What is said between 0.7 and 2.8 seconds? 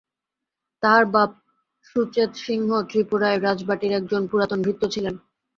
তাঁহার বাপ সুচেতসিংহ